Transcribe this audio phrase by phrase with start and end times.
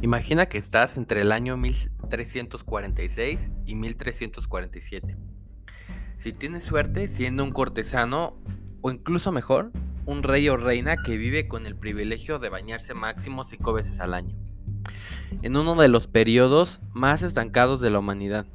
[0.00, 5.16] Imagina que estás entre el año 1346 y 1347.
[6.16, 8.36] Si tienes suerte, siendo un cortesano
[8.80, 9.72] o incluso mejor,
[10.06, 14.14] un rey o reina que vive con el privilegio de bañarse máximo cinco veces al
[14.14, 14.36] año,
[15.42, 18.46] en uno de los periodos más estancados de la humanidad.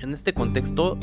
[0.00, 0.98] En este contexto,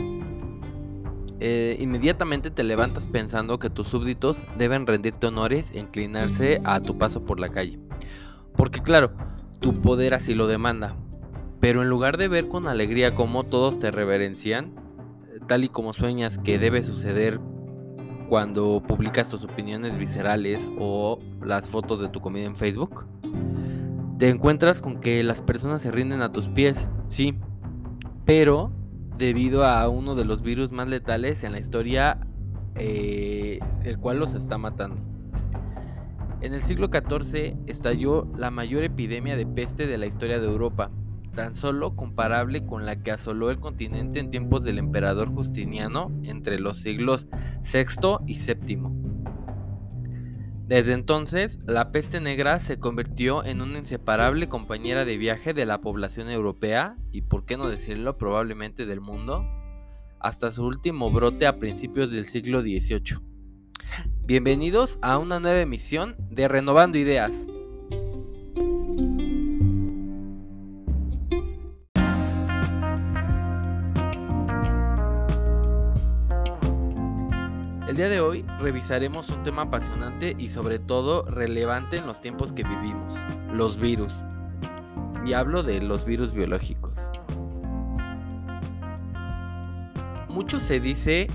[1.40, 7.00] eh, inmediatamente te levantas pensando que tus súbditos deben rendirte honores e inclinarse a tu
[7.00, 7.80] paso por la calle.
[8.56, 9.12] Porque claro,
[9.60, 10.96] tu poder así lo demanda.
[11.60, 14.76] Pero en lugar de ver con alegría cómo todos te reverencian,
[15.48, 17.40] tal y como sueñas que debe suceder
[18.30, 23.06] cuando publicas tus opiniones viscerales o las fotos de tu comida en Facebook,
[24.18, 27.36] te encuentras con que las personas se rinden a tus pies, sí,
[28.26, 28.72] pero
[29.18, 32.20] debido a uno de los virus más letales en la historia,
[32.76, 34.98] eh, el cual los está matando.
[36.46, 40.92] En el siglo XIV estalló la mayor epidemia de peste de la historia de Europa,
[41.34, 46.60] tan solo comparable con la que asoló el continente en tiempos del emperador Justiniano entre
[46.60, 47.28] los siglos
[47.64, 48.78] VI y VII.
[50.68, 55.82] Desde entonces, la peste negra se convirtió en una inseparable compañera de viaje de la
[55.82, 59.44] población europea y, por qué no decirlo, probablemente del mundo,
[60.20, 63.35] hasta su último brote a principios del siglo XVIII.
[64.28, 67.32] Bienvenidos a una nueva emisión de Renovando Ideas.
[77.88, 82.52] El día de hoy revisaremos un tema apasionante y sobre todo relevante en los tiempos
[82.52, 83.14] que vivimos,
[83.54, 84.12] los virus.
[85.24, 86.94] Y hablo de los virus biológicos.
[90.30, 91.28] Mucho se dice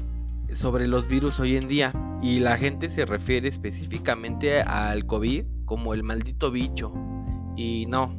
[0.53, 5.95] sobre los virus hoy en día y la gente se refiere específicamente al COVID como
[5.95, 6.93] el maldito bicho.
[7.57, 8.15] Y no,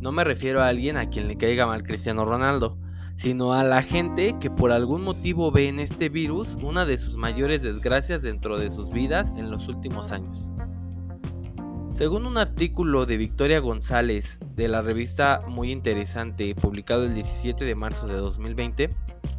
[0.00, 2.78] no me refiero a alguien a quien le caiga mal Cristiano Ronaldo,
[3.16, 7.16] sino a la gente que por algún motivo ve en este virus una de sus
[7.16, 10.46] mayores desgracias dentro de sus vidas en los últimos años.
[11.92, 17.74] Según un artículo de Victoria González de la revista Muy Interesante publicado el 17 de
[17.74, 18.90] marzo de 2020,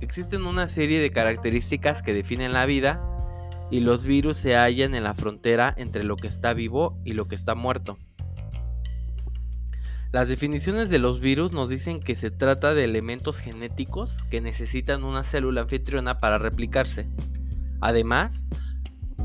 [0.01, 3.01] existen una serie de características que definen la vida
[3.71, 7.27] y los virus se hallan en la frontera entre lo que está vivo y lo
[7.27, 7.97] que está muerto.
[10.11, 15.05] Las definiciones de los virus nos dicen que se trata de elementos genéticos que necesitan
[15.05, 17.07] una célula anfitriona para replicarse.
[17.79, 18.43] Además,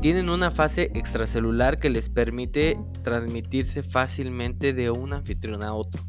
[0.01, 6.05] tienen una fase extracelular que les permite transmitirse fácilmente de un anfitrión a otro,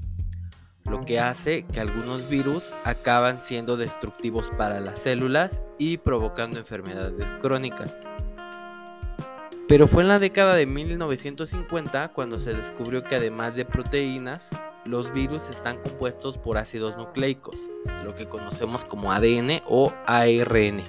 [0.89, 7.33] lo que hace que algunos virus acaban siendo destructivos para las células y provocando enfermedades
[7.41, 8.08] crónicas.
[9.69, 14.49] Pero fue en la década de 1950 cuando se descubrió que además de proteínas,
[14.87, 17.69] los virus están compuestos por ácidos nucleicos,
[18.03, 20.83] lo que conocemos como ADN o ARN,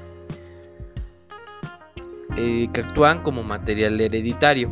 [2.38, 4.72] eh, que actúan como material hereditario.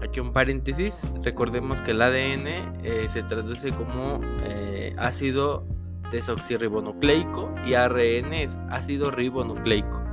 [0.00, 2.46] Aquí un paréntesis, recordemos que el ADN
[2.84, 5.66] eh, se traduce como eh, ácido
[6.12, 10.05] desoxirribonucleico y ARN es ácido ribonucleico.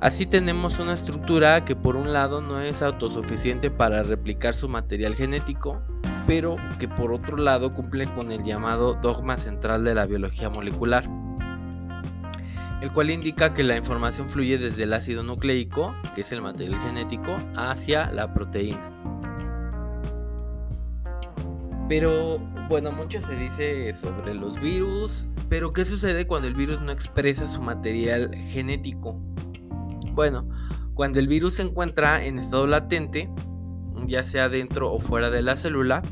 [0.00, 5.14] Así tenemos una estructura que por un lado no es autosuficiente para replicar su material
[5.14, 5.82] genético,
[6.26, 11.04] pero que por otro lado cumple con el llamado dogma central de la biología molecular,
[12.80, 16.80] el cual indica que la información fluye desde el ácido nucleico, que es el material
[16.80, 18.80] genético, hacia la proteína.
[21.90, 22.38] Pero
[22.70, 27.46] bueno, mucho se dice sobre los virus, pero ¿qué sucede cuando el virus no expresa
[27.48, 29.20] su material genético?
[30.12, 30.48] Bueno,
[30.94, 33.30] cuando el virus se encuentra en estado latente,
[34.06, 36.02] ya sea dentro o fuera de la célula,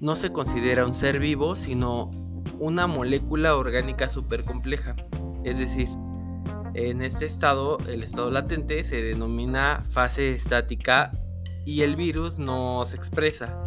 [0.00, 2.10] no se considera un ser vivo, sino
[2.58, 4.96] una molécula orgánica súper compleja.
[5.44, 5.88] Es decir,
[6.74, 11.10] en este estado, el estado latente se denomina fase estática
[11.64, 13.58] y el virus no se expresa.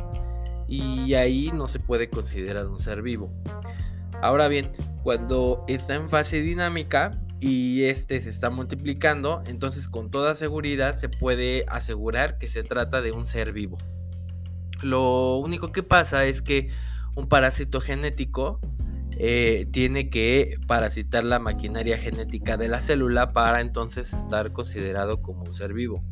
[0.68, 3.32] Y ahí no se puede considerar un ser vivo.
[4.22, 4.72] Ahora bien,
[5.04, 7.12] cuando está en fase dinámica,
[7.48, 13.04] y este se está multiplicando, entonces con toda seguridad se puede asegurar que se trata
[13.04, 13.78] de un ser vivo.
[14.82, 16.72] Lo único que pasa es que
[17.16, 18.60] un parásito genético
[19.20, 25.44] eh, tiene que parasitar la maquinaria genética de la célula para entonces estar considerado como
[25.44, 26.04] un ser vivo.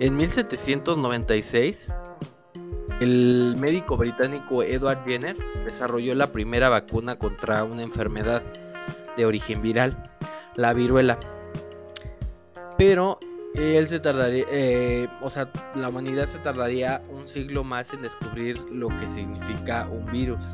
[0.00, 1.92] En 1796,
[3.00, 8.42] el médico británico Edward Jenner desarrolló la primera vacuna contra una enfermedad
[9.16, 9.96] de origen viral,
[10.56, 11.18] la viruela.
[12.78, 13.18] Pero
[13.54, 18.58] él se tardaría, eh, o sea, la humanidad se tardaría un siglo más en descubrir
[18.70, 20.44] lo que significa un virus.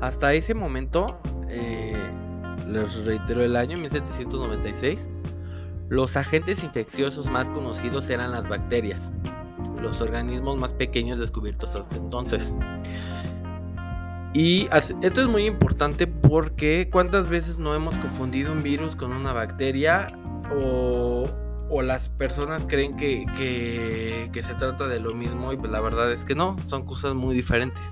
[0.00, 1.18] Hasta ese momento,
[1.48, 1.96] eh,
[2.68, 5.08] les reitero el año 1796,
[5.88, 9.10] los agentes infecciosos más conocidos eran las bacterias,
[9.84, 12.52] los organismos más pequeños descubiertos hasta entonces.
[14.34, 19.32] Y esto es muy importante porque cuántas veces no hemos confundido un virus con una
[19.32, 20.08] bacteria
[20.52, 21.30] o,
[21.82, 26.34] las personas creen que, se trata de lo mismo y pues la verdad es que
[26.34, 27.82] no, son cosas muy diferentes.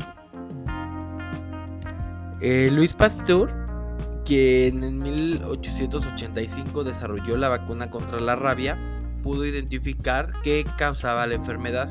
[2.40, 3.52] Eh, Luis Pasteur,
[4.24, 8.78] quien en 1885 desarrolló la vacuna contra la rabia,
[9.22, 11.88] pudo identificar qué causaba la enfermedad,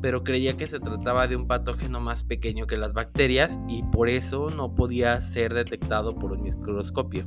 [0.00, 4.08] pero creía que se trataba de un patógeno más pequeño que las bacterias y por
[4.08, 7.26] eso no podía ser detectado por un microscopio.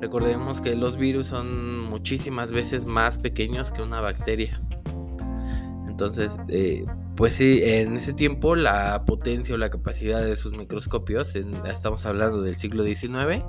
[0.00, 4.60] Recordemos que los virus son muchísimas veces más pequeños que una bacteria.
[5.88, 6.84] Entonces, eh,
[7.16, 12.42] pues sí, en ese tiempo la potencia o la capacidad de sus microscopios, estamos hablando
[12.42, 13.44] del siglo XIX,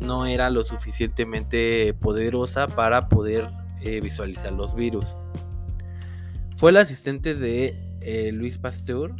[0.00, 3.50] no era lo suficientemente poderosa para poder
[3.80, 5.16] eh, visualizar los virus.
[6.56, 9.14] Fue el asistente de eh, Luis Pasteur,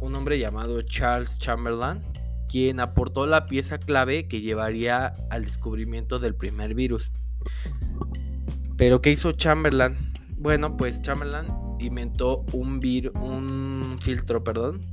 [0.00, 2.02] un hombre llamado Charles Chamberlain,
[2.48, 7.10] quien aportó la pieza clave que llevaría al descubrimiento del primer virus.
[8.76, 9.96] Pero ¿qué hizo Chamberlain?
[10.36, 11.46] Bueno, pues Chamberlain
[11.78, 12.80] inventó un,
[13.20, 14.84] un filtro perdón,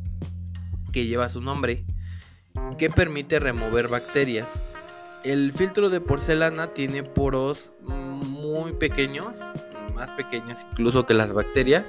[0.91, 1.85] que lleva su nombre,
[2.77, 4.47] que permite remover bacterias.
[5.23, 9.37] El filtro de porcelana tiene poros muy pequeños,
[9.93, 11.85] más pequeños incluso que las bacterias,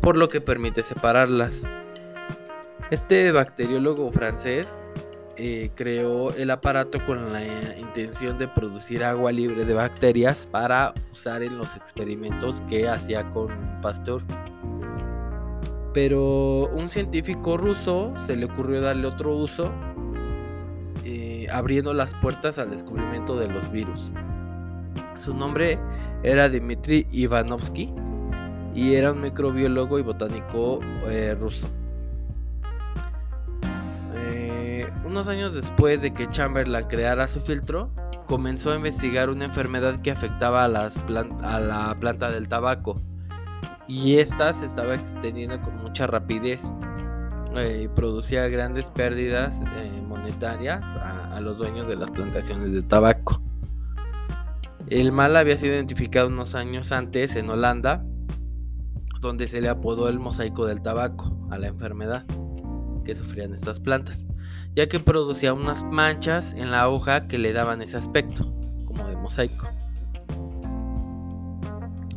[0.00, 1.62] por lo que permite separarlas.
[2.92, 4.78] Este bacteriólogo francés
[5.36, 7.42] eh, creó el aparato con la
[7.78, 13.48] intención de producir agua libre de bacterias para usar en los experimentos que hacía con
[13.80, 14.22] Pasteur.
[15.94, 19.91] Pero un científico ruso se le ocurrió darle otro uso, eh,
[21.52, 24.10] abriendo las puertas al descubrimiento de los virus.
[25.16, 25.78] Su nombre
[26.22, 27.92] era Dmitry Ivanovsky
[28.74, 31.68] y era un microbiólogo y botánico eh, ruso.
[35.12, 37.90] Unos años después de que Chamberlain creara su filtro,
[38.26, 40.96] comenzó a investigar una enfermedad que afectaba a, las
[41.42, 42.96] a la planta del tabaco
[43.86, 46.62] y esta se estaba extendiendo con mucha rapidez
[47.56, 50.82] eh, y producía grandes pérdidas eh, monetarias
[51.32, 53.42] a, los dueños de las plantaciones de tabaco.
[54.88, 58.04] El mal había sido identificado unos años antes en Holanda,
[59.20, 62.24] donde se le apodó el mosaico del tabaco a la enfermedad
[63.04, 64.24] que sufrían estas plantas
[64.74, 68.52] ya que producía unas manchas en la hoja que le daban ese aspecto,
[68.86, 69.68] como de mosaico.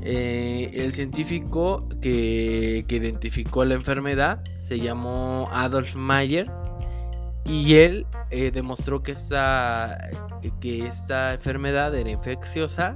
[0.01, 6.49] Eh, el científico que, identificó la enfermedad se llamó Adolf Mayer
[7.45, 10.09] y él eh, demostró que esta,
[10.59, 12.95] que esta enfermedad era infecciosa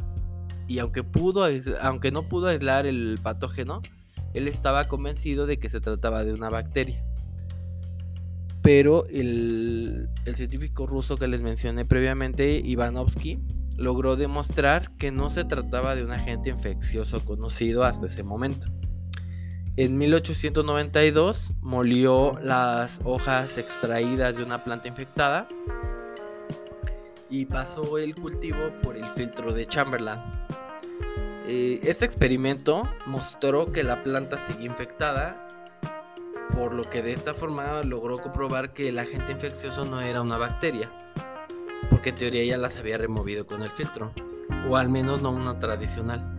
[0.68, 1.48] y aunque, pudo,
[1.82, 3.82] aunque no pudo aislar el patógeno,
[4.34, 7.04] él estaba convencido de que se trataba de una bacteria
[8.62, 13.40] pero el, científico ruso que les mencioné previamente, Ivanovsky,
[13.78, 18.68] logró demostrar que no se trataba de un agente infeccioso conocido hasta ese momento.
[19.82, 25.48] En 1892 molió las hojas extraídas de una planta infectada
[27.30, 30.20] y pasó el cultivo por el filtro de Chamberlain.
[31.48, 35.48] Este experimento mostró que la planta seguía infectada
[36.58, 40.36] por lo que de esta forma logró comprobar que el agente infeccioso no era una
[40.36, 40.92] bacteria,
[41.90, 44.12] porque en teoría ya las había removido con el filtro,
[44.68, 46.39] o al menos no una tradicional.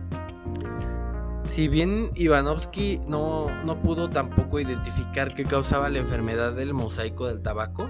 [1.45, 7.41] Si bien Ivanovsky no, no pudo tampoco identificar qué causaba la enfermedad del mosaico del
[7.41, 7.89] tabaco,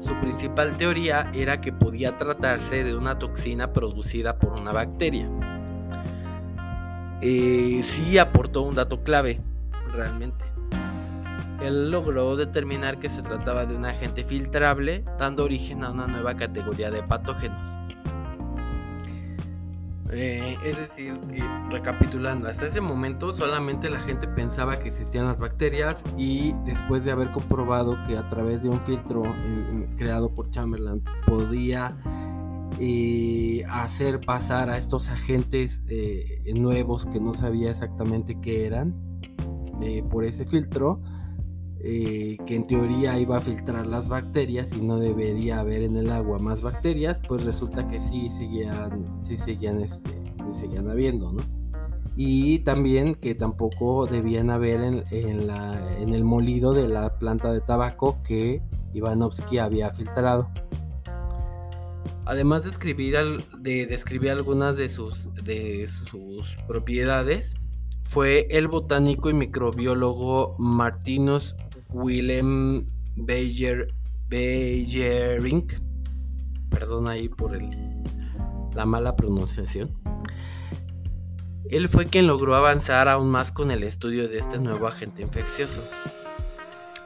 [0.00, 5.28] su principal teoría era que podía tratarse de una toxina producida por una bacteria.
[7.20, 9.40] Eh, sí aportó un dato clave,
[9.92, 10.44] realmente
[11.60, 16.36] él logró determinar que se trataba de un agente filtrable, dando origen a una nueva
[16.36, 17.58] categoría de patógenos.
[20.10, 21.18] Eh, es decir,
[21.70, 27.10] recapitulando, hasta ese momento solamente la gente pensaba que existían las bacterias y después de
[27.10, 29.22] haber comprobado que a través de un filtro
[29.96, 31.94] creado por Chamberlain podía
[32.80, 38.94] eh, hacer pasar a estos agentes eh, nuevos que no sabía exactamente qué eran
[40.10, 41.00] por ese filtro,
[41.90, 46.10] eh, que en teoría iba a filtrar las bacterias y no debería haber en el
[46.10, 50.10] agua más bacterias, pues resulta que sí seguían, sí seguían, este,
[50.52, 51.40] seguían habiendo, ¿no?
[52.14, 58.18] Y también que tampoco debían haber en, en el molido de la planta de tabaco
[58.22, 58.60] que
[58.92, 60.50] Ivanovsky había filtrado.
[62.26, 63.16] Además de escribir,
[63.60, 67.54] de describir algunas de sus, de sus propiedades,
[68.04, 71.56] fue el botánico y microbiólogo Martinus
[71.90, 73.88] Willem Beyer,
[74.28, 75.66] Beyering,
[76.70, 77.70] perdón ahí por el,
[78.74, 79.90] la mala pronunciación.
[81.70, 85.82] Él fue quien logró avanzar aún más con el estudio de este nuevo agente infeccioso.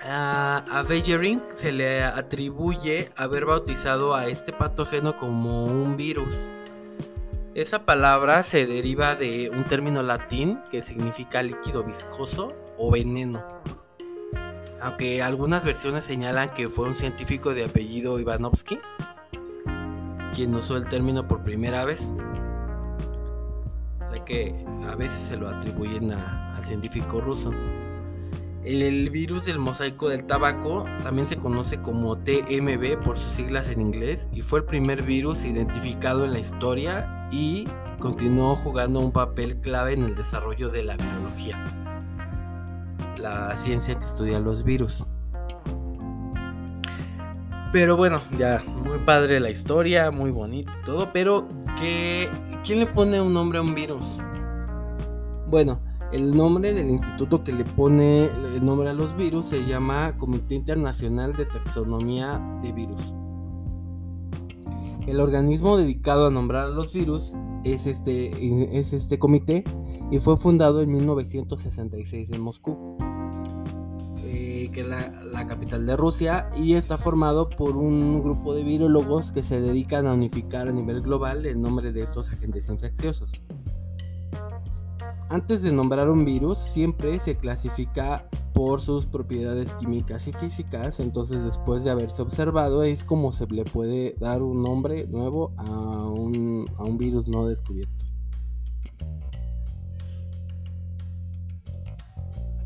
[0.04, 0.84] A, a
[1.56, 6.34] se le atribuye haber bautizado a este patógeno como un virus.
[7.54, 12.48] Esa palabra se deriva de un término latín que significa líquido viscoso
[12.78, 13.44] o veneno.
[14.82, 18.78] Aunque algunas versiones señalan que fue un científico de apellido Ivanovsky
[20.34, 22.10] quien usó el término por primera vez.
[24.00, 24.54] O sea que
[24.88, 27.52] a veces se lo atribuyen al científico ruso.
[28.64, 33.80] El virus del mosaico del tabaco también se conoce como TMB por sus siglas en
[33.80, 37.66] inglés y fue el primer virus identificado en la historia y
[37.98, 41.58] continuó jugando un papel clave en el desarrollo de la biología,
[43.22, 45.04] la ciencia que estudia los virus.
[47.72, 51.48] Pero bueno, ya, muy padre la historia, muy bonito todo, pero
[51.78, 52.28] ¿qué,
[52.64, 54.18] ¿quién le pone un nombre a un virus?
[55.46, 55.80] Bueno,
[56.12, 60.54] el nombre del instituto que le pone el nombre a los virus se llama Comité
[60.54, 63.00] Internacional de Taxonomía de Virus.
[65.06, 69.64] El organismo dedicado a nombrar a los virus es este, es este comité
[70.10, 72.96] y fue fundado en 1966 en Moscú,
[74.72, 79.42] que es la, capital de Rusia, y está formado por un grupo de virólogos que
[79.42, 83.30] se dedican a unificar a nivel global el nombre de estos agentes infecciosos.
[85.28, 91.42] Antes de nombrar un virus, siempre se clasifica por sus propiedades químicas y físicas, entonces
[91.42, 96.66] después de haberse observado es como se le puede dar un nombre nuevo a un,
[96.98, 98.04] virus no descubierto.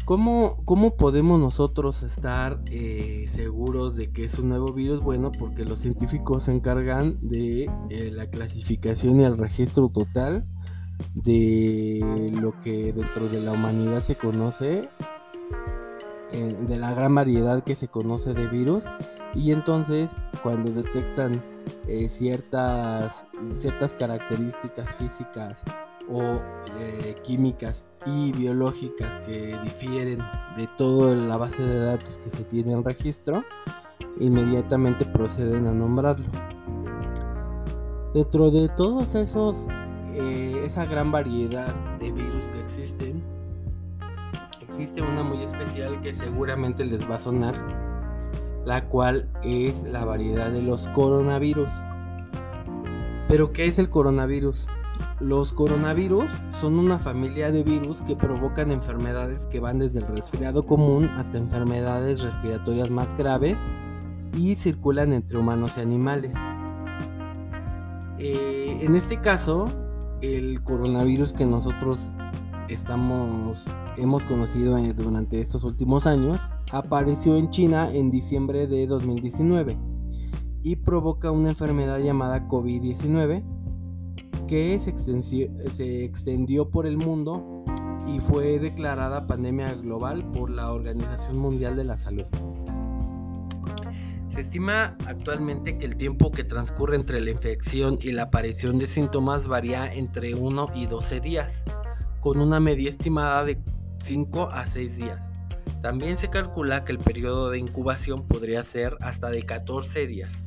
[0.07, 5.03] ¿Cómo, ¿Cómo, podemos nosotros estar eh, seguros de que es un nuevo virus?
[5.03, 7.69] Bueno, porque los científicos se encargan de
[8.13, 10.47] la clasificación y el registro total
[11.17, 14.89] de lo que dentro de la humanidad se conoce,
[16.31, 18.85] eh, de la gran variedad que se conoce de virus,
[19.35, 21.43] y entonces cuando detectan
[21.89, 23.27] eh, ciertas,
[23.59, 25.65] ciertas características físicas
[26.11, 26.41] o
[26.79, 30.19] eh, químicas y biológicas que difieren
[30.57, 33.45] de toda la base de datos que se tiene en registro,
[34.21, 36.27] inmediatamente proceden a nombrarlo.
[38.15, 39.67] Dentro de todos esos
[40.15, 43.23] eh, esa gran variedad de virus que existen,
[44.63, 47.55] existe una muy especial que seguramente les va a sonar,
[48.65, 51.71] la cual es la variedad de los coronavirus.
[53.29, 54.67] Pero ¿qué es el coronavirus?
[55.21, 60.67] Los coronavirus son una familia de virus que provocan enfermedades que van desde el resfriado
[60.67, 63.59] común hasta enfermedades respiratorias más graves
[64.37, 66.35] y circulan entre humanos y animales.
[68.19, 69.69] Eh, en este caso,
[70.21, 72.13] el coronavirus que nosotros
[72.69, 73.65] estamos
[73.97, 76.41] hemos conocido eh, durante estos últimos años
[76.73, 79.79] apareció en China en diciembre de 2019
[80.63, 83.56] y provoca una enfermedad llamada COVID-19
[84.47, 87.65] que se extendió, por el mundo
[88.07, 92.27] y fue declarada pandemia global por la Organización Mundial de la Salud.
[94.29, 98.87] Se estima actualmente que el tiempo que transcurre entre la infección y la aparición de
[98.87, 101.53] síntomas varía entre 1 y 12 días,
[102.21, 103.59] con una media estimada de
[104.05, 105.31] 5 a 6 días.
[105.81, 110.45] También se calcula que el periodo de incubación podría ser hasta de 14 días.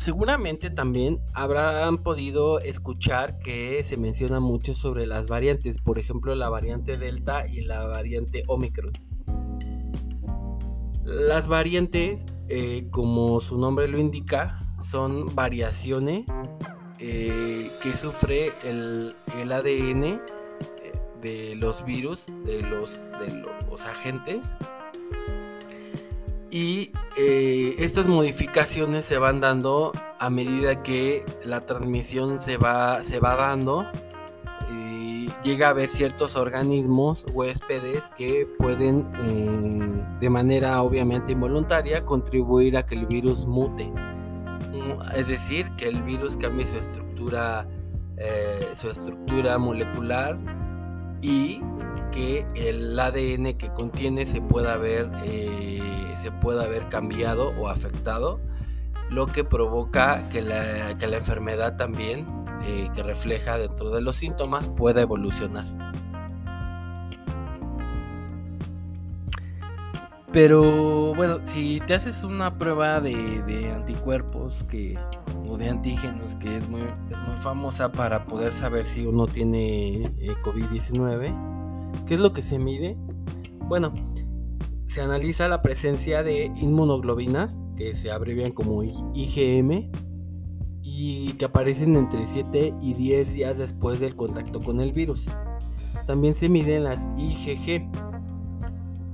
[0.00, 6.48] Seguramente también habrán podido escuchar que se menciona mucho sobre las variantes, por ejemplo la
[6.48, 8.92] variante Delta y la variante Omicron.
[11.04, 16.24] Las variantes, eh, como su nombre lo indica, son variaciones
[16.98, 19.14] eh, que sufre el,
[19.52, 20.20] ADN eh,
[21.20, 24.40] de los virus, de los, de los agentes.
[26.50, 33.36] Y estas modificaciones se van dando a medida que la transmisión se va, se va
[33.36, 33.86] dando
[35.42, 42.84] llega a haber ciertos organismos huéspedes que pueden eh, de manera obviamente involuntaria contribuir a
[42.84, 43.86] que el virus mute.
[43.86, 47.66] Mm, es decir, que el virus cambie su estructura,
[48.18, 50.38] eh, su estructura molecular
[51.22, 51.60] y
[52.12, 55.08] que el ADN que contiene se pueda ver
[56.16, 58.40] se pueda haber cambiado o afectado,
[59.10, 62.26] lo que provoca que la, que la enfermedad también,
[62.64, 65.66] eh, que refleja dentro de los síntomas, pueda evolucionar.
[70.32, 74.96] Pero bueno, si te haces una prueba de, anticuerpos que,
[75.48, 80.04] o de antígenos que es muy, es muy famosa para poder saber si uno tiene
[80.04, 82.96] eh, COVID-19, ¿qué es lo que se mide?
[83.62, 83.92] Bueno,
[84.90, 89.88] se analiza la presencia de inmunoglobinas, que se abrevian como IgM,
[90.82, 95.24] y que aparecen entre 7 y 10 días después del contacto con el virus.
[96.08, 97.88] También se miden las IgG,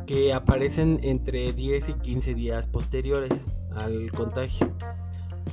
[0.06, 4.72] que aparecen entre 10 y 15 días posteriores al contagio.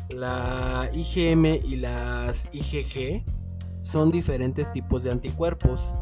[0.07, 3.25] La IgM y las IgG
[3.81, 5.93] son diferentes tipos de anticuerpos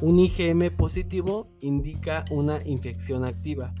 [0.00, 3.74] un IgM positivo indica una infección activa,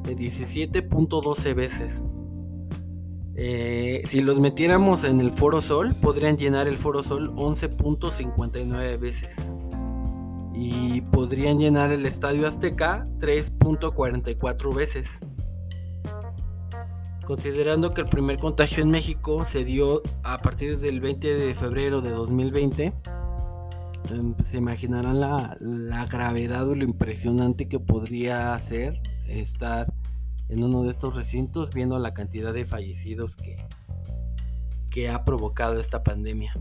[0.05, 2.01] de 17.12 veces.
[3.35, 9.35] Eh, si los metiéramos en el Foro Sol, podrían llenar el Foro Sol 11.59 veces.
[10.55, 15.19] Y podrían llenar el Estadio Azteca 3.44 veces
[17.25, 22.01] considerando que el primer contagio en México se dio a partir del 20 de febrero
[22.01, 22.93] de 2020,
[24.11, 29.93] em, se imaginarán la, gravedad o lo impresionante que podría ser estar
[30.49, 33.57] en uno de estos recintos viendo la cantidad de fallecidos que,
[34.91, 36.55] que ha provocado esta pandemia.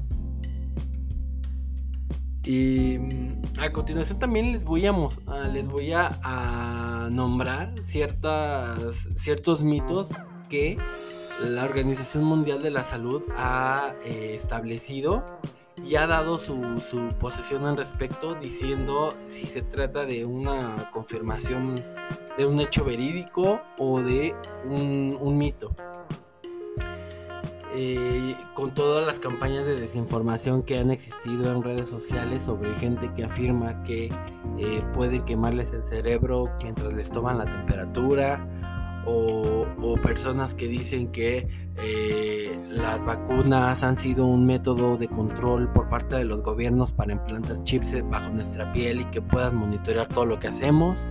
[2.46, 4.94] Y mm, a continuación también les voy a,
[5.52, 10.10] les voy a, nombrar ciertas, ciertos mitos
[10.54, 10.78] que
[11.42, 15.26] la Organización Mundial de la Salud ha eh, establecido
[15.84, 21.74] y ha dado su, su, posición al respecto diciendo si se trata de una confirmación
[22.38, 24.36] de un hecho verídico o de
[24.70, 25.72] un, mito.
[27.76, 33.10] Eh, con todas las campañas de desinformación que han existido en redes sociales sobre gente
[33.16, 34.12] que afirma que
[34.60, 38.48] eh, puede quemarles el cerebro mientras les toman la temperatura
[39.06, 39.66] o,
[40.02, 46.16] personas que dicen que eh, las vacunas han sido un método de control por parte
[46.16, 50.40] de los gobiernos para implantar chips bajo nuestra piel y que puedan monitorear todo lo
[50.40, 51.06] que hacemos.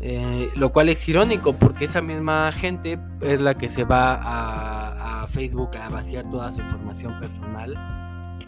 [0.00, 4.18] Eh, lo cual es irónico porque esa misma gente es la que se va
[5.22, 7.74] a, Facebook a vaciar toda su información personal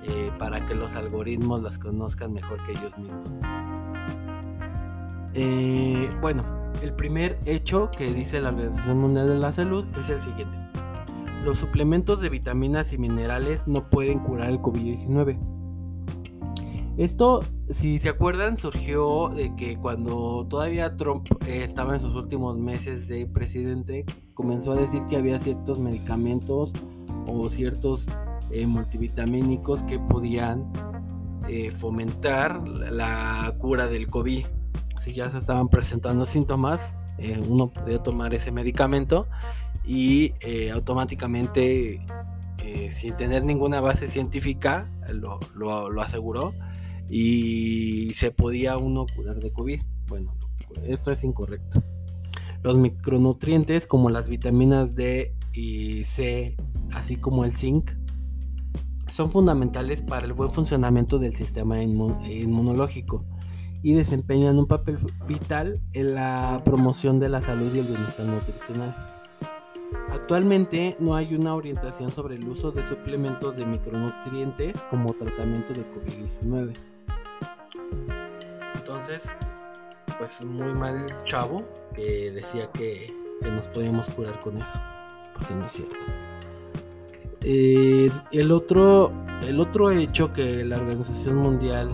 [0.02, 3.28] eh, para que los algoritmos las conozcan mejor que ellos mismos.
[6.20, 10.56] bueno, el primer hecho que dice la Organización Mundial de la Salud es el siguiente.
[11.44, 15.38] Los suplementos de vitaminas y minerales no pueden curar el COVID-19.
[16.96, 22.56] Esto, si se acuerdan, surgió de que cuando todavía Trump eh, estaba en sus últimos
[22.56, 26.72] meses de presidente, comenzó a decir que había ciertos medicamentos
[27.26, 28.06] o ciertos
[28.50, 30.70] eh, multivitamínicos que podían
[31.48, 34.46] eh, fomentar la cura del COVID.
[35.04, 39.26] Si ya se estaban presentando síntomas, eh, uno podía tomar ese medicamento
[39.84, 42.00] y eh, automáticamente,
[42.90, 46.54] sin tener ninguna base científica, lo, lo, aseguró
[47.10, 49.82] y se podía uno curar de COVID.
[50.08, 50.34] Bueno,
[50.86, 51.82] esto es incorrecto.
[52.62, 56.56] Los micronutrientes como las vitaminas D y C,
[56.94, 57.90] así como el zinc,
[59.10, 63.26] son fundamentales para el buen funcionamiento del sistema inmunológico
[63.84, 68.96] y desempeñan un papel vital en la promoción de la salud y el bienestar nutricional.
[70.08, 75.82] Actualmente no hay una orientación sobre el uso de suplementos de micronutrientes como tratamiento de
[75.82, 76.72] COVID-19.
[78.76, 79.24] Entonces,
[80.18, 81.62] pues muy mal chavo
[81.94, 83.06] que decía que,
[83.42, 84.80] nos podíamos curar con eso,
[85.34, 85.96] porque no es cierto.
[87.42, 89.12] Eh, el, otro,
[89.46, 91.90] el otro hecho que la Organización Mundial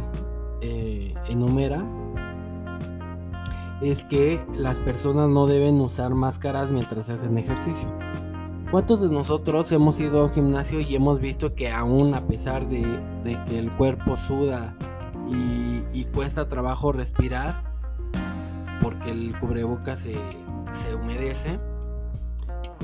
[0.61, 1.85] eh, enumera
[3.81, 7.88] es que las personas no deben usar máscaras mientras hacen ejercicio.
[8.70, 12.85] ¿Cuántos de nosotros hemos ido al gimnasio y hemos visto que aún a pesar de,
[13.49, 14.77] que el cuerpo suda
[15.92, 17.62] y, cuesta trabajo respirar,
[18.83, 20.14] porque el cubreboca se,
[20.94, 21.59] humedece,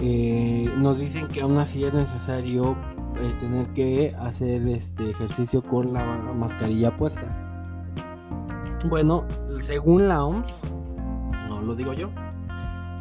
[0.00, 2.76] eh, nos dicen que aún así es necesario
[3.20, 7.45] eh, tener que hacer este ejercicio con la mascarilla puesta.
[8.88, 9.24] Bueno,
[9.60, 10.46] según la OMS,
[11.48, 12.08] no lo digo yo,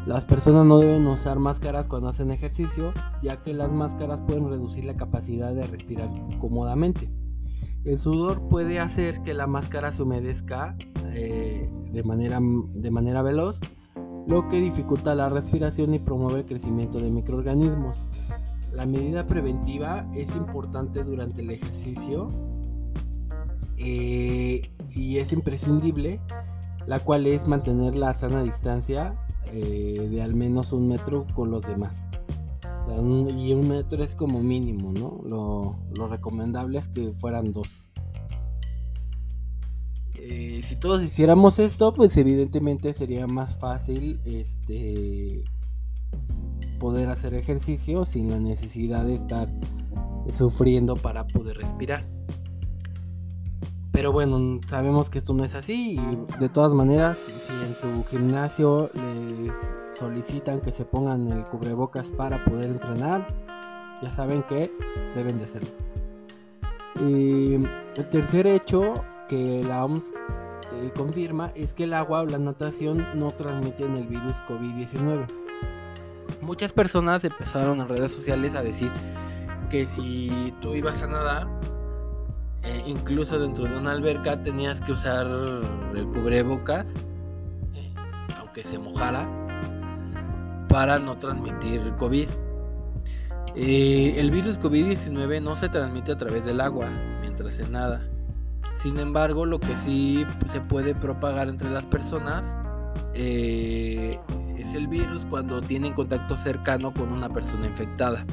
[0.08, 4.84] las personas no deben usar máscaras cuando hacen ejercicio, ya que las máscaras pueden reducir
[4.86, 7.08] la capacidad de respirar cómodamente.
[7.84, 10.76] El sudor puede hacer que la máscara se humedezca
[11.12, 13.60] eh, de, manera, de manera veloz,
[14.28, 17.98] lo que dificulta la respiración y promueve el crecimiento de microorganismos.
[18.71, 22.30] La medida preventiva es importante durante el ejercicio
[23.88, 26.19] eh, y es imprescindible,
[26.88, 29.15] la cual es mantener la sana distancia
[29.54, 31.95] eh, de al menos un metro con los demás.
[33.38, 35.21] y un metro es como mínimo, ¿no?
[35.24, 37.67] Lo, recomendable es que fueran dos.
[40.15, 45.43] Eh, si todos hiciéramos esto, pues evidentemente sería más fácil este,
[46.80, 49.48] poder hacer ejercicio sin la necesidad de estar
[50.32, 52.14] sufriendo para poder respirar.
[53.95, 58.03] Pero bueno, sabemos que esto no es así y de todas maneras, si en su
[58.10, 59.53] gimnasio les
[59.93, 63.25] solicitan que se pongan el cubrebocas para poder entrenar,
[64.01, 64.69] ya saben que
[65.15, 65.69] deben de hacerlo.
[67.08, 68.95] Y el tercer hecho
[69.29, 70.03] que la OMS
[70.73, 75.25] eh, confirma es que el agua o la natación no transmiten el virus COVID-19.
[76.41, 78.91] Muchas personas empezaron en redes sociales a decir
[79.69, 81.47] que si tú ibas a nadar,
[82.65, 85.28] eh, incluso dentro de una alberca tenías que usar
[85.95, 86.95] el cubrebocas,
[87.75, 87.93] eh,
[88.39, 89.28] aunque se mojara,
[90.67, 92.28] para no transmitir COVID.
[93.56, 96.89] Eh, el virus COVID-19 no se transmite a través del agua
[97.21, 98.01] mientras se nada.
[98.75, 102.58] Sin embargo, lo que sí se puede propagar entre las personas
[103.13, 108.25] es el virus cuando tienen contacto cercano con una persona infectada.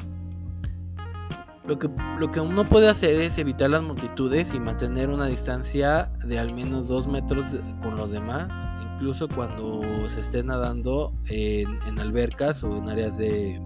[1.65, 6.11] Lo que, lo que uno puede hacer es evitar las multitudes y mantener una distancia
[6.25, 8.53] de al menos dos metros con los demás,
[8.95, 13.61] incluso cuando se esté nadando en, albercas o en áreas de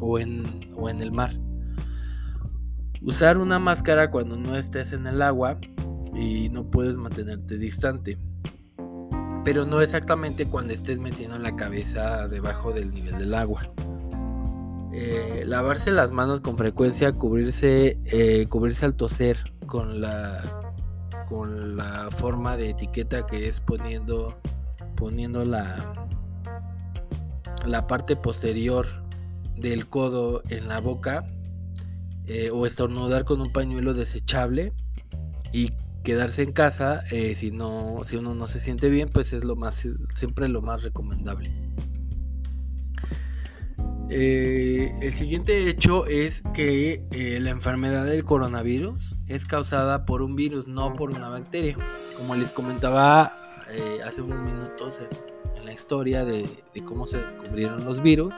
[0.00, 0.44] o en,
[0.76, 1.32] o en el mar.
[3.02, 5.58] Usar una máscara cuando no estés en el agua
[6.14, 8.16] y no puedes mantenerte distante.
[9.44, 13.70] Pero no exactamente cuando estés metiendo la cabeza debajo del nivel del agua.
[14.96, 20.62] Eh, lavarse las manos con frecuencia, cubrirse, eh, cubrirse al toser con la,
[21.26, 24.38] con la forma de etiqueta que es poniendo,
[24.94, 25.92] poniendo la,
[27.66, 28.86] la parte posterior
[29.56, 31.26] del codo en la boca
[32.26, 34.72] eh, o estornudar con un pañuelo desechable
[35.52, 35.72] y
[36.04, 37.02] quedarse en casa
[37.34, 40.82] si no si uno no se siente bien pues es lo más siempre lo más
[40.82, 41.50] recomendable
[44.16, 50.36] eh, el siguiente hecho es que eh, la enfermedad del coronavirus es causada por un
[50.36, 51.76] virus, no por una bacteria.
[52.16, 53.36] Como les comentaba
[53.72, 55.00] eh, hace unos minutos
[55.56, 56.48] en la historia de,
[56.84, 58.32] cómo se descubrieron los virus,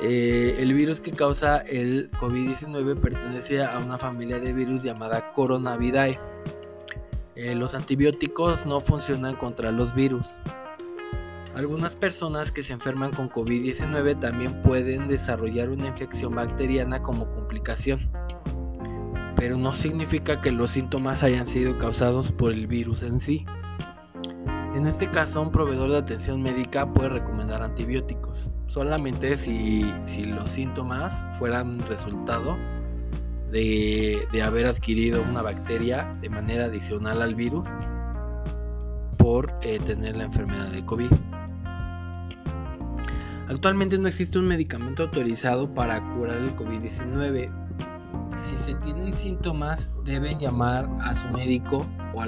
[0.00, 6.18] el virus que causa el COVID-19 pertenece a una familia de virus llamada Coronavidae.
[7.36, 10.26] los antibióticos no funcionan contra los virus.
[11.54, 18.10] Algunas personas que se enferman con COVID-19 también pueden desarrollar una infección bacteriana como complicación.
[19.36, 23.44] pero no significa que los síntomas hayan sido causados por el virus en sí.
[24.76, 29.82] En este caso, un proveedor de atención médica puede recomendar antibióticos, solamente si,
[30.24, 32.56] los síntomas fueran resultado
[33.50, 37.68] de, haber adquirido una bacteria de manera adicional al virus
[39.18, 41.10] por eh, tener la enfermedad de COVID.
[43.52, 47.50] Actualmente no existe un medicamento autorizado para curar el COVID-19.
[48.34, 52.26] Si se tienen síntomas, deben llamar a su médico o a,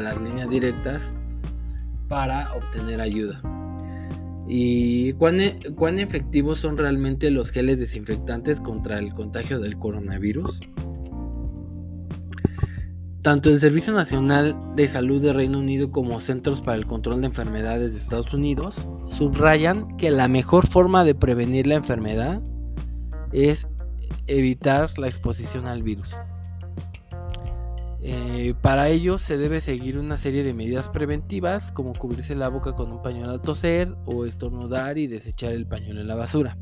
[0.00, 1.14] las líneas directas
[2.08, 3.40] para obtener ayuda.
[4.48, 10.62] ¿Y cuán, e, cuán, efectivos son realmente los geles desinfectantes contra el contagio del coronavirus?
[13.22, 17.26] Tanto el Servicio Nacional de Salud de Reino Unido como Centros para el Control de
[17.26, 22.40] Enfermedades de Estados Unidos subrayan que la mejor forma de prevenir la enfermedad
[23.32, 23.68] es
[24.26, 26.16] evitar la exposición al virus.
[28.02, 32.72] Eh, para ello se debe seguir una serie de medidas preventivas como cubrirse la boca
[32.72, 36.56] con un pañuelo al toser o estornudar y desechar el pañuelo en la basura.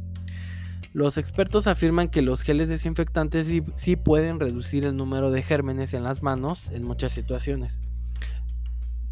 [0.95, 6.03] Los expertos afirman que los geles desinfectantes sí, pueden reducir el número de gérmenes en
[6.03, 7.81] las manos en muchas situaciones.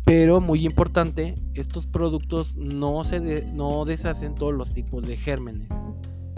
[0.04, 5.68] Pero muy importante, estos productos no, se no deshacen todos los tipos de gérmenes,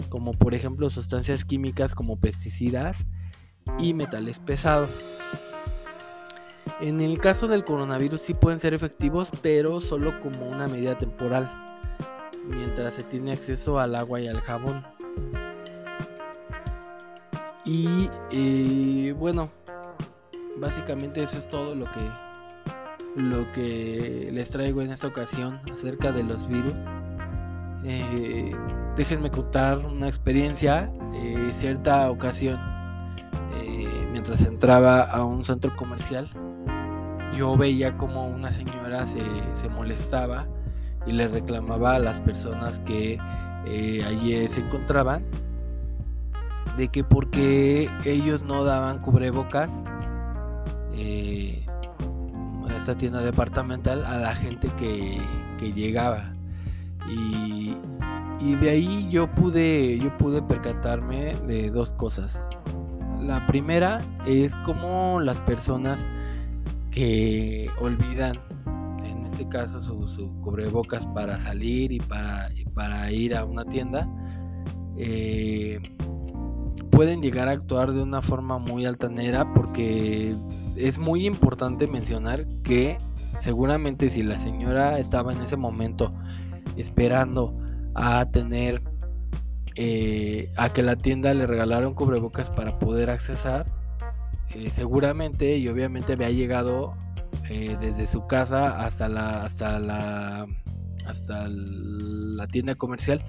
[0.09, 2.97] como por ejemplo sustancias químicas como pesticidas
[3.77, 4.89] y metales pesados.
[6.81, 11.51] En el caso del coronavirus sí pueden ser efectivos, pero solo como una medida temporal,
[12.45, 14.98] mientras se tiene acceso al agua y al jabón.
[17.65, 19.49] Y eh, bueno,
[20.57, 22.29] básicamente eso es todo lo que
[23.15, 26.73] lo que les traigo en esta ocasión acerca de los virus.
[27.83, 28.55] Eh,
[28.95, 30.91] déjenme contar una experiencia.
[31.13, 32.59] Eh, cierta ocasión,
[34.11, 36.29] mientras entraba a un centro comercial,
[37.35, 40.47] yo veía como una señora se, molestaba
[41.05, 43.17] y le reclamaba a las personas que
[43.65, 45.23] eh, allí se encontraban
[46.77, 49.83] de que porque ellos no daban cubrebocas
[50.93, 51.65] eh,
[52.69, 55.19] a esta tienda departamental a la gente que,
[55.73, 56.31] llegaba.
[57.09, 57.75] Y,
[58.39, 62.41] y, de ahí yo pude yo pude percatarme de dos cosas.
[63.21, 66.05] La primera es como las personas
[66.91, 68.39] que olvidan,
[69.03, 74.07] en este caso, su, cubrebocas para salir y para, para ir a una tienda,
[74.95, 75.81] eh,
[76.89, 80.33] pueden llegar a actuar de una forma muy altanera porque
[80.77, 82.97] es muy importante mencionar que
[83.39, 86.13] seguramente si la señora estaba en ese momento
[86.77, 87.53] esperando
[87.95, 88.81] a tener
[89.75, 93.65] eh, a que la tienda le regalara un cubrebocas para poder accesar
[94.55, 96.95] eh, seguramente y obviamente había llegado
[97.49, 100.47] desde su casa hasta la hasta la
[101.09, 103.23] hasta la tienda comercial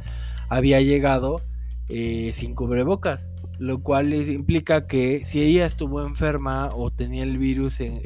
[0.49, 1.43] había llegado
[1.89, 3.27] eh, sin cubrebocas
[3.59, 8.01] lo cual implica que si ella estuvo enferma o tenía el virus en,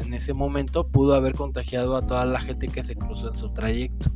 [0.00, 3.52] en ese momento pudo haber contagiado a toda la gente que se cruzó en su
[3.52, 4.10] trayecto.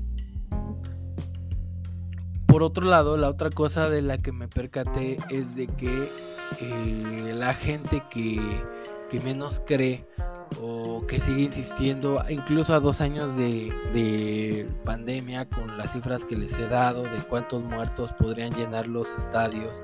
[2.47, 6.09] Por otro lado, la otra cosa de la que me percaté es de que
[6.61, 8.41] eh, la gente que,
[9.21, 10.05] menos cree
[10.63, 16.57] o que sigue insistiendo, incluso a dos años de, pandemia, con las cifras que les
[16.59, 19.81] he dado de cuántos muertos podrían llenar los estadios,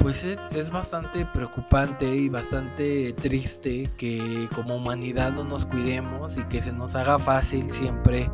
[0.00, 6.42] pues es, es, bastante preocupante y bastante triste que como humanidad no nos cuidemos y
[6.44, 8.30] que se nos haga fácil siempre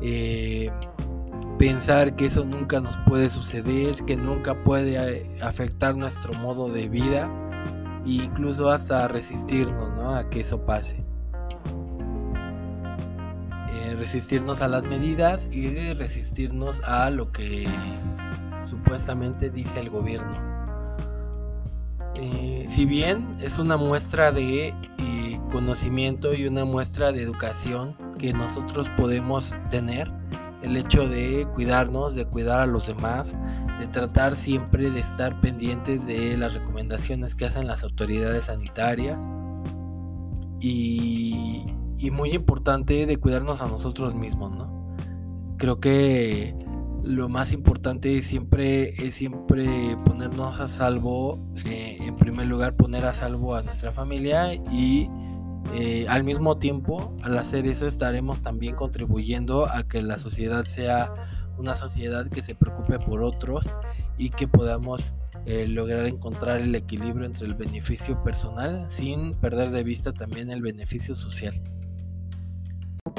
[0.00, 0.70] eh,
[1.58, 6.88] pensar que eso nunca nos puede suceder, que nunca puede eh, afectar nuestro modo de
[6.88, 7.28] vida
[8.16, 11.04] incluso hasta resistirnos a que eso pase.
[13.70, 17.66] Eh, resistirnos a las medidas y resistirnos a lo que
[18.68, 20.48] supuestamente dice el gobierno.
[22.14, 24.74] Eh, si bien es una muestra de
[25.48, 30.10] conocimiento y una muestra de educación que nosotros podemos tener,
[30.62, 33.36] el hecho de cuidarnos, de cuidar a los demás,
[33.78, 39.22] de tratar siempre de estar pendientes de las recomendaciones que hacen las autoridades sanitarias
[40.60, 41.64] y,
[42.12, 44.96] muy importante de cuidarnos a nosotros mismos, ¿no?
[45.58, 46.54] Creo que
[47.04, 53.14] lo más importante siempre es siempre ponernos a salvo, eh, en primer lugar poner a
[53.14, 55.08] salvo a nuestra familia y
[55.74, 61.12] eh, al mismo tiempo, al hacer eso, estaremos también contribuyendo a que la sociedad sea
[61.58, 63.72] una sociedad que se preocupe por otros
[64.16, 65.14] y que podamos
[65.46, 71.14] lograr encontrar el equilibrio entre el beneficio personal sin perder de vista también el beneficio
[71.14, 71.58] social.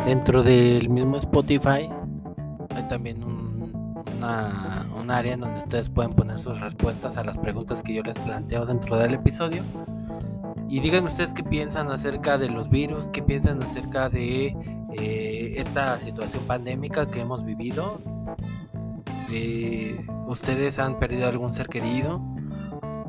[0.05, 1.89] Dentro del mismo Spotify
[2.69, 3.49] hay también un,
[4.99, 8.17] un área en donde ustedes pueden poner sus respuestas a las preguntas que yo les
[8.19, 9.63] planteo dentro del episodio.
[10.69, 14.55] Y díganme ustedes qué piensan acerca de los virus, qué piensan acerca de
[14.93, 17.99] eh, esta situación pandémica que hemos vivido.
[19.31, 22.21] Eh, ustedes han perdido algún ser querido.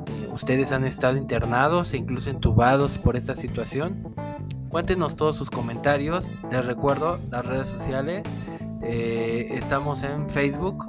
[0.06, 4.14] Eh, ustedes han estado internados e incluso entubados por esta situación.
[4.68, 6.30] Cuéntenos todos sus comentarios.
[6.50, 8.22] Les recuerdo las redes sociales.
[8.82, 10.86] estamos en Facebook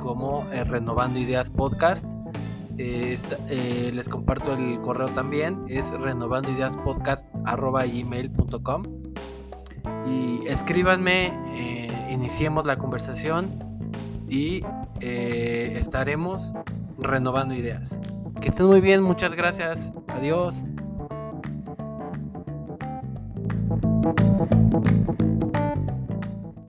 [0.00, 2.06] como Renovando Ideas Podcast.
[2.76, 3.16] Eh,
[3.48, 8.82] eh, les comparto el correo también, es renovandoideaspodcast.gmail.com
[10.06, 13.73] y escríbanme, eh, iniciemos la conversación
[14.34, 14.60] y
[15.00, 16.52] estaremos
[16.98, 17.96] renovando ideas.
[18.40, 20.64] Que estén muy bien, muchas gracias, adiós.